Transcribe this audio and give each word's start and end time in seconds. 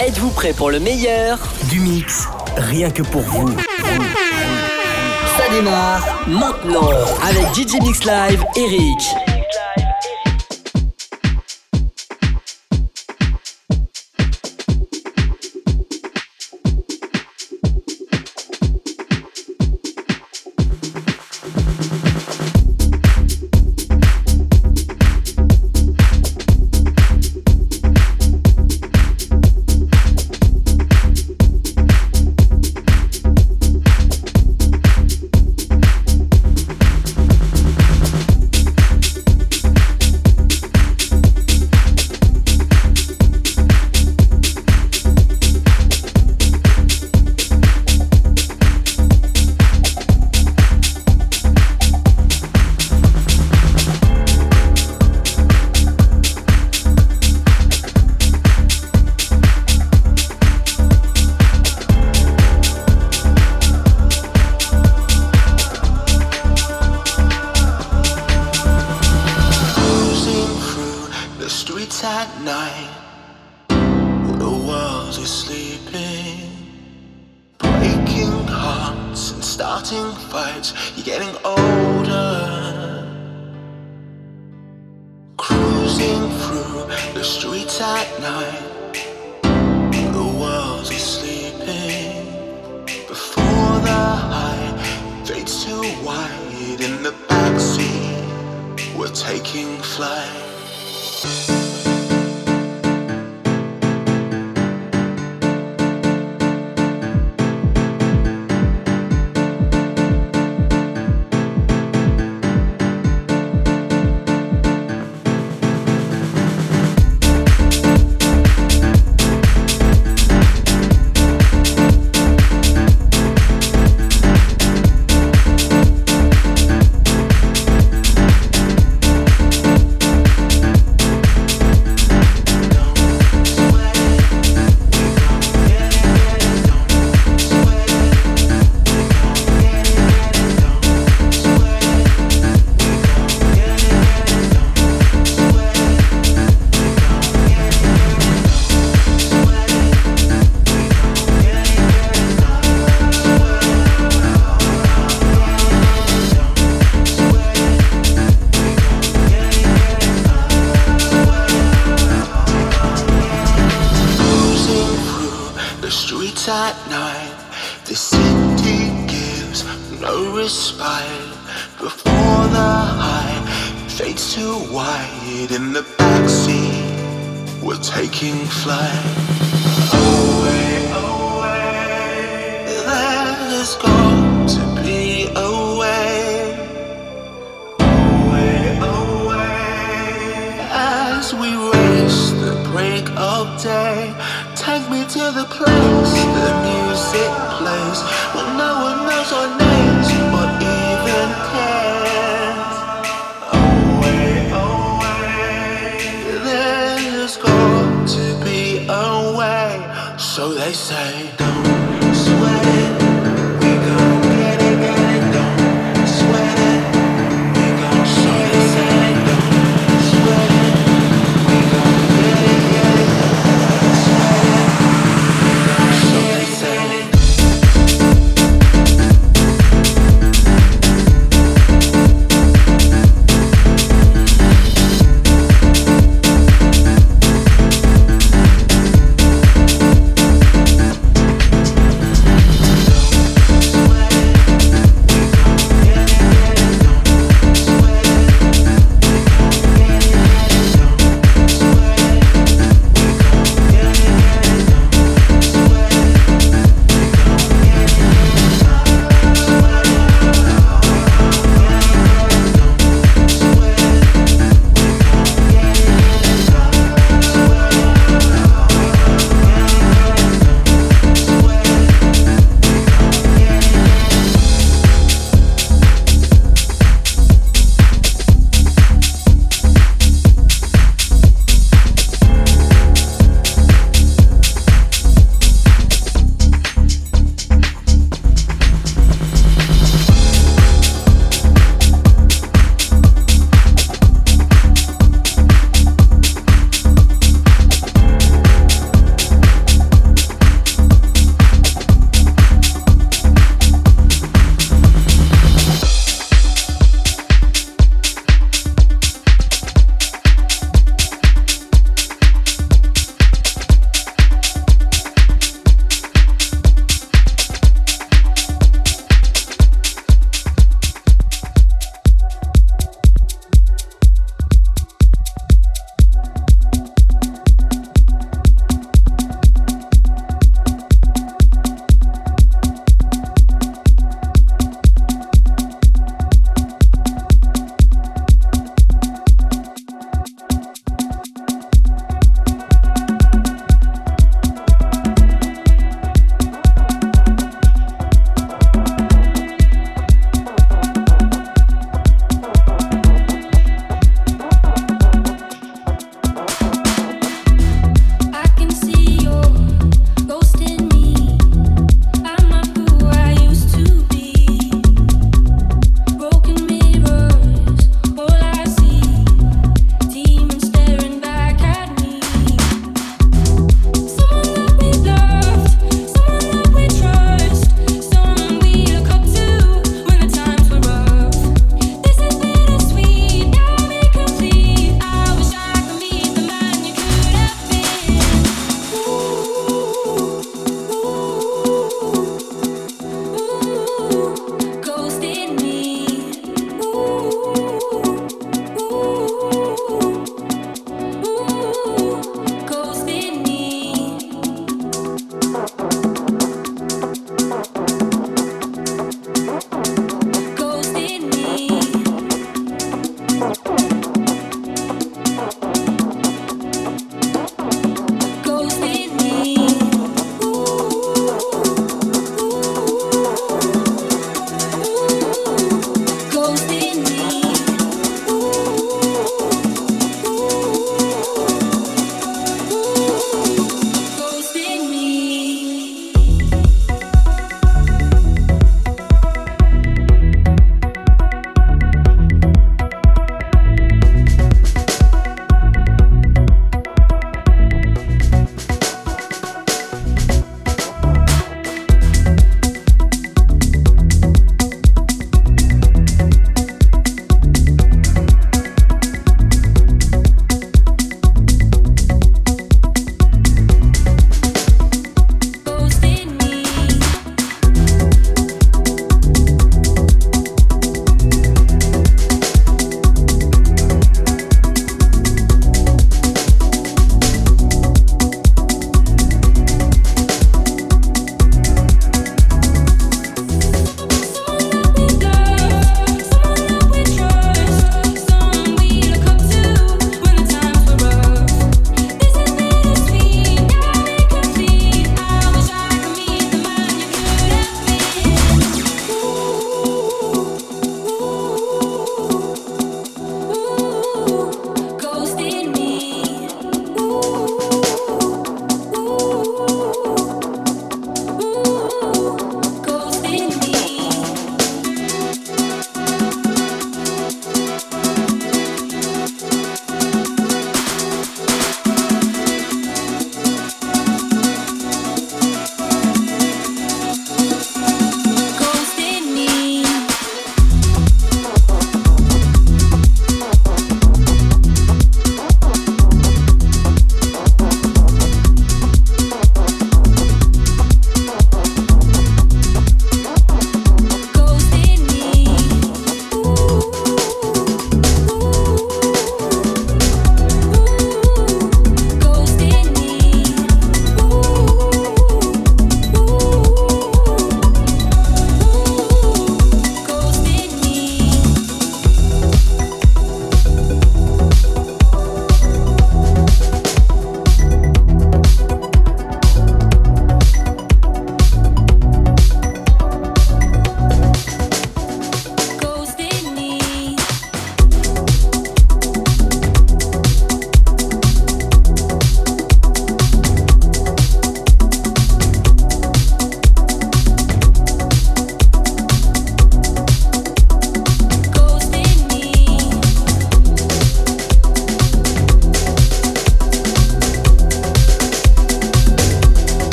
Êtes-vous 0.00 0.30
prêt 0.30 0.54
pour 0.54 0.70
le 0.70 0.80
meilleur 0.80 1.38
Du 1.68 1.78
mix, 1.78 2.26
rien 2.56 2.90
que 2.90 3.02
pour 3.02 3.20
vous. 3.20 3.50
Ça 5.36 5.48
démarre 5.52 6.24
maintenant 6.26 6.90
avec 7.22 7.54
DJ 7.54 7.82
Mix 7.82 8.04
Live, 8.04 8.42
Eric. 8.56 9.29